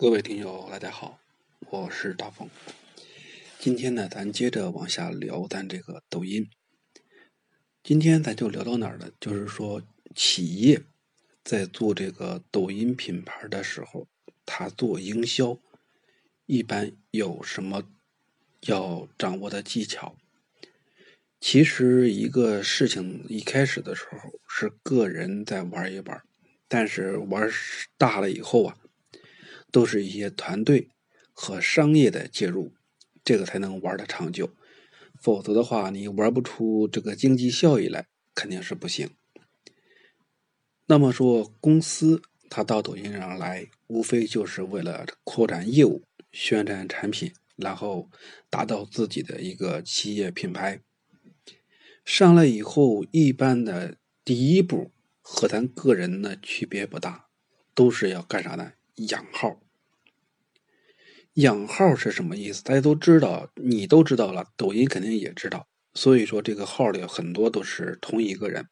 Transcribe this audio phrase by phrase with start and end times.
[0.00, 1.18] 各位听友，大家好，
[1.70, 2.48] 我是大风。
[3.58, 6.48] 今天呢，咱接着往下聊咱这个抖音。
[7.82, 9.10] 今天咱就聊到哪儿了？
[9.18, 9.82] 就是说，
[10.14, 10.82] 企业
[11.42, 14.06] 在做这个抖音品牌的时候，
[14.46, 15.58] 他做营销，
[16.46, 17.82] 一般有什么
[18.60, 20.14] 要掌握的技巧？
[21.40, 26.22] 其实，一个事情一开始的时候是个人在玩一玩，
[26.68, 27.50] 但是玩
[27.96, 28.78] 大了以后啊。
[29.70, 30.88] 都是一些团队
[31.32, 32.72] 和商业的介入，
[33.24, 34.50] 这个才能玩的长久。
[35.20, 39.10] 否则的话，你玩不出这个经济效益来，肯定是不行。
[40.86, 48.08] 那么说，公司它到抖音上来，无非就是为了扩展业务、宣传产品，然后
[48.48, 50.80] 达到自己的一个企业品牌。
[52.04, 57.28] 上来以后，一般的第一步和咱个人呢区别不大，
[57.74, 58.72] 都是要干啥呢？
[59.06, 59.60] 养号，
[61.34, 62.64] 养号是什么意思？
[62.64, 65.68] 大家都知道，你都知道了，抖音肯定也知道。
[65.94, 68.68] 所以说，这个号里很多都是同一个人，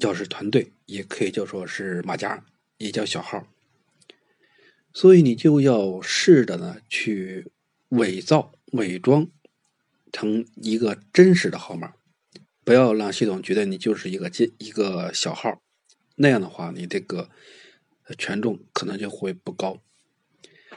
[0.00, 2.46] 叫是团队，也可以叫说是马甲，
[2.78, 3.46] 也叫小号。
[4.94, 7.52] 所以你就要试着呢去
[7.90, 9.30] 伪造、伪装
[10.10, 11.92] 成一个真实的号码，
[12.64, 15.60] 不要让系统觉得你就是一个接一个小号，
[16.16, 17.28] 那样的话，你这个。
[18.14, 19.82] 权重可能就会不高。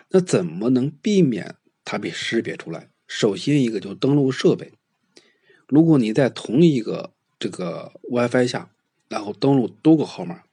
[0.10, 2.90] 那怎么能避免它被识别出来？
[3.08, 4.73] 首先一个就登录设备，
[5.68, 8.72] 如果你在同一个这个 WiFi 下，
[9.10, 10.44] 然后登录多个号码，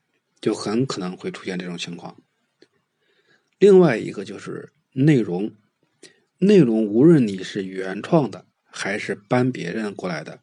[0.41, 2.20] 就很可能会出现这种情况。
[3.59, 5.53] 另外一个就是内容，
[6.39, 10.42] 内容无论你是原创的还是搬别人过来的，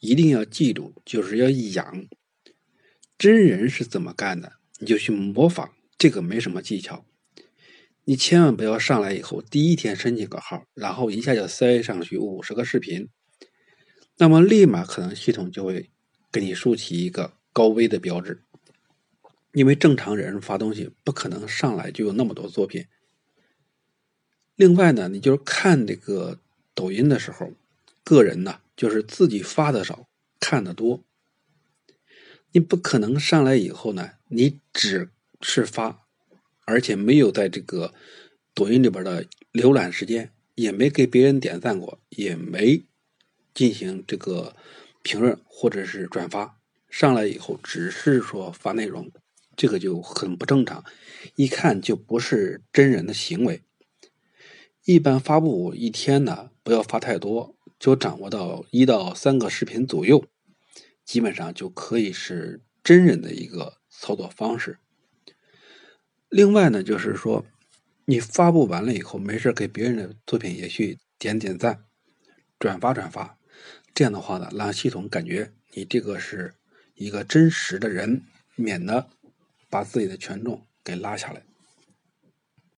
[0.00, 2.06] 一定要记住，就是要养。
[3.18, 4.54] 真人是怎么干的？
[4.82, 7.06] 你就去模仿，这个没什么技巧。
[8.02, 13.08] 你千万不要上来以后第一天申请个号，然后一下就塞上去五十个视频，
[14.16, 15.92] 那么立马可能系统就会
[16.32, 18.42] 给你竖起一个高危的标志。
[19.52, 22.86] 因为正常人发东西不可能上来就有那么多作品。
[24.56, 26.40] 另外呢，你就是看这个
[26.74, 27.52] 抖音的时候，
[28.02, 30.08] 个人呢就是自己发的少，
[30.40, 31.04] 看的多。
[32.52, 36.06] 你不可能上来以后呢，你只是发，
[36.66, 37.94] 而且没有在这个
[38.54, 42.84] 抖音里边的浏览时间，也没给别人点赞过，也没
[43.54, 44.54] 进行这个
[45.02, 46.58] 评论或者是转发。
[46.90, 49.10] 上来以后只是说发内容，
[49.56, 50.84] 这个就很不正常，
[51.36, 53.62] 一看就不是真人的行为。
[54.84, 60.26] 一般发布一天呢，不要发太多，就掌握到一到三个视频左右。
[61.04, 64.78] 基本上就可以是真人的一个操作方式。
[66.28, 67.44] 另外呢，就是说，
[68.06, 71.84] 你发布完了以后，没事给别人的作品也去点点赞、
[72.58, 73.38] 转发转发，
[73.94, 76.54] 这样的话呢，让系统感觉你这个是
[76.94, 78.22] 一个真实的人，
[78.56, 79.10] 免得
[79.68, 81.44] 把自己的权重给拉下来。